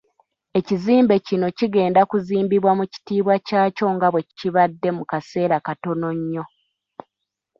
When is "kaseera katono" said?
5.11-6.07